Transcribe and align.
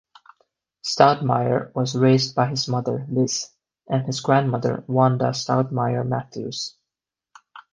Stoudamire 0.83 1.71
was 1.75 1.95
raised 1.95 2.33
by 2.33 2.47
his 2.47 2.67
mother, 2.67 3.05
Liz, 3.07 3.51
and 3.87 4.03
his 4.07 4.19
grandmother, 4.19 4.83
Wanda 4.87 5.31
Stoudamire-Matthews. 5.31 6.75